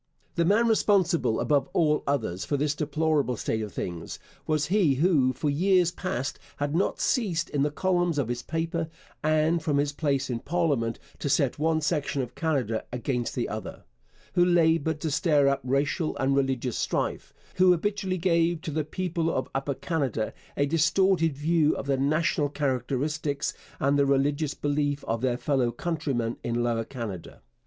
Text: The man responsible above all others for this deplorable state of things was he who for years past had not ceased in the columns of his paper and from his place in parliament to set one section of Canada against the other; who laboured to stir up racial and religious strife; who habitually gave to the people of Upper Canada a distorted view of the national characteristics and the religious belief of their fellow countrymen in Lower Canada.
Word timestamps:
The 0.33 0.45
man 0.45 0.67
responsible 0.67 1.39
above 1.39 1.69
all 1.73 2.01
others 2.07 2.43
for 2.43 2.57
this 2.57 2.73
deplorable 2.73 3.37
state 3.37 3.61
of 3.61 3.71
things 3.71 4.17
was 4.47 4.65
he 4.65 4.95
who 4.95 5.31
for 5.31 5.51
years 5.51 5.91
past 5.91 6.39
had 6.57 6.75
not 6.75 6.99
ceased 6.99 7.51
in 7.51 7.61
the 7.61 7.69
columns 7.69 8.17
of 8.17 8.27
his 8.27 8.41
paper 8.41 8.89
and 9.23 9.61
from 9.61 9.77
his 9.77 9.91
place 9.93 10.27
in 10.27 10.39
parliament 10.39 10.97
to 11.19 11.29
set 11.29 11.59
one 11.59 11.81
section 11.81 12.23
of 12.23 12.33
Canada 12.33 12.83
against 12.91 13.35
the 13.35 13.47
other; 13.47 13.83
who 14.33 14.43
laboured 14.43 14.99
to 15.01 15.11
stir 15.11 15.47
up 15.47 15.61
racial 15.63 16.17
and 16.17 16.35
religious 16.35 16.77
strife; 16.79 17.31
who 17.57 17.69
habitually 17.69 18.17
gave 18.17 18.59
to 18.61 18.71
the 18.71 18.83
people 18.83 19.29
of 19.29 19.49
Upper 19.53 19.75
Canada 19.75 20.33
a 20.57 20.65
distorted 20.65 21.37
view 21.37 21.75
of 21.77 21.85
the 21.85 21.97
national 21.97 22.49
characteristics 22.49 23.53
and 23.79 23.99
the 23.99 24.07
religious 24.07 24.55
belief 24.55 25.03
of 25.03 25.21
their 25.21 25.37
fellow 25.37 25.69
countrymen 25.71 26.37
in 26.43 26.63
Lower 26.63 26.85
Canada. 26.85 27.43